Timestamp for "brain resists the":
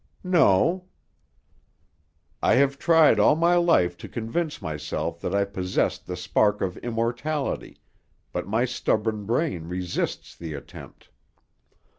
9.25-10.55